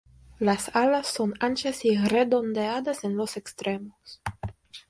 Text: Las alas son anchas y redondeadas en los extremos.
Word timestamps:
Las 0.39 0.75
alas 0.75 1.05
son 1.05 1.35
anchas 1.39 1.85
y 1.85 1.95
redondeadas 1.95 3.03
en 3.03 3.15
los 3.17 3.37
extremos. 3.37 4.19